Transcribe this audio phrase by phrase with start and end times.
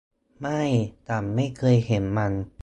[0.39, 0.61] ไม่
[1.07, 2.31] ฉันไม่เคยเห็นมัน